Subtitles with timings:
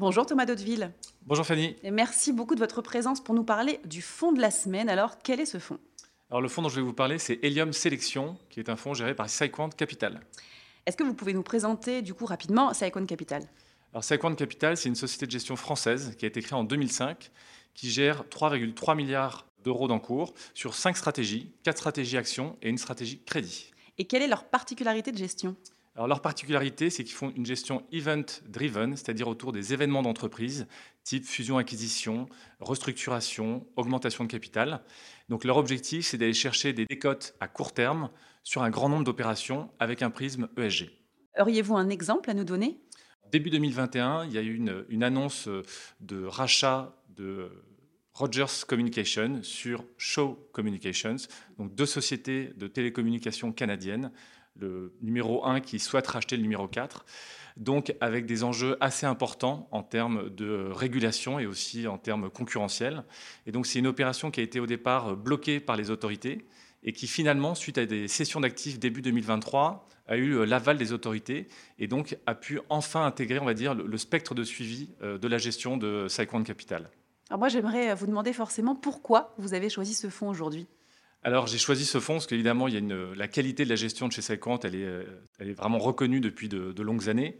[0.00, 0.94] Bonjour Thomas Daudeville.
[1.26, 1.76] Bonjour Fanny.
[1.82, 4.88] Et merci beaucoup de votre présence pour nous parler du fonds de la semaine.
[4.88, 5.78] Alors, quel est ce fonds
[6.30, 8.94] Alors, le fonds dont je vais vous parler, c'est Helium Sélection, qui est un fonds
[8.94, 10.22] géré par Cyquant Capital.
[10.86, 13.42] Est-ce que vous pouvez nous présenter du coup rapidement Cyquant Capital?
[13.92, 17.30] Alors, Cyquant Capital, c'est une société de gestion française qui a été créée en 2005,
[17.74, 23.22] qui gère 3,3 milliards d'euros d'encours sur 5 stratégies, 4 stratégies actions et une stratégie
[23.22, 23.70] crédit.
[23.98, 25.56] Et quelle est leur particularité de gestion?
[25.96, 30.66] Alors leur particularité, c'est qu'ils font une gestion event-driven, c'est-à-dire autour des événements d'entreprise,
[31.02, 32.28] type fusion-acquisition,
[32.60, 34.82] restructuration, augmentation de capital.
[35.28, 38.10] Donc leur objectif, c'est d'aller chercher des décotes à court terme
[38.44, 40.90] sur un grand nombre d'opérations avec un prisme ESG.
[41.38, 42.80] Auriez-vous un exemple à nous donner?
[43.32, 45.48] Début 2021, il y a eu une, une annonce
[46.00, 47.50] de rachat de
[48.20, 51.16] Rogers Communications sur Shaw Communications,
[51.56, 54.12] donc deux sociétés de télécommunications canadiennes
[54.58, 57.06] le numéro 1 qui souhaite racheter le numéro 4.
[57.56, 63.04] Donc avec des enjeux assez importants en termes de régulation et aussi en termes concurrentiels.
[63.46, 66.44] Et donc c'est une opération qui a été au départ bloquée par les autorités
[66.82, 71.48] et qui finalement, suite à des sessions d'actifs début 2023, a eu l'aval des autorités
[71.78, 75.26] et donc a pu enfin intégrer, on va dire, le spectre de suivi euh, de
[75.26, 76.90] la gestion de Cyquant Capital.
[77.30, 80.66] Alors moi, j'aimerais vous demander forcément pourquoi vous avez choisi ce fonds aujourd'hui.
[81.22, 83.76] Alors j'ai choisi ce fonds parce qu'évidemment, il y a une, la qualité de la
[83.76, 85.04] gestion de chez Sequent, elle est, euh,
[85.38, 87.38] elle est vraiment reconnue depuis de, longues années.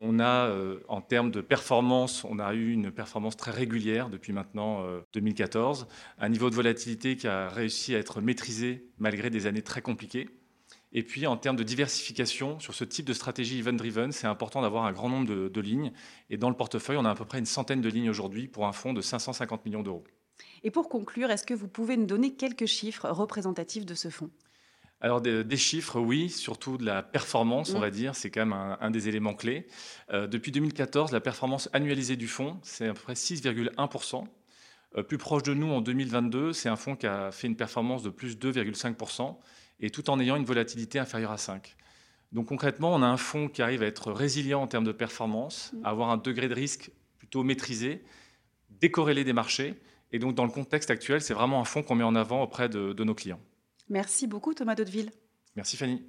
[0.00, 4.32] On a, euh, en termes de performance, on a eu une performance très régulière depuis
[4.32, 4.84] maintenant
[5.14, 9.62] 2014, euh, un niveau de volatilité qui a réussi à être maîtrisé malgré des années
[9.62, 10.28] très compliquées.
[10.92, 14.84] Et puis en termes de diversification, sur ce type de stratégie event-driven, c'est important d'avoir
[14.84, 15.92] un grand nombre de, de lignes.
[16.28, 18.66] Et dans le portefeuille, on a à peu près une centaine de lignes aujourd'hui pour
[18.66, 20.04] un fonds de 550 millions d'euros.
[20.62, 24.30] Et pour conclure, est-ce que vous pouvez nous donner quelques chiffres représentatifs de ce fonds?
[25.00, 27.80] Alors des, chiffres, oui, surtout de la performance, on mmh.
[27.80, 29.66] va dire, c'est quand même un, des éléments clés.
[30.12, 34.24] Euh, depuis 2014, la performance annualisée du fonds, c'est à peu près 6,1%.
[34.96, 38.04] Euh, plus proche de nous, en 2022, c'est un fonds qui a fait une performance
[38.04, 39.36] de plus 2,5%,
[39.82, 41.76] et tout en ayant une volatilité inférieure à 5.
[42.32, 45.72] Donc concrètement, on a un fonds qui arrive à être résilient en termes de performance,
[45.74, 45.92] à mmh.
[45.92, 48.02] avoir un degré de risque plutôt maîtrisé,
[48.80, 49.74] décorrélé des marchés,
[50.12, 52.68] et donc, dans le contexte actuel, c'est vraiment un fonds qu'on met en avant auprès
[52.68, 53.40] de, de nos clients.
[53.88, 55.10] Merci beaucoup, Thomas Daudeville.
[55.56, 56.02] Merci, Fanny.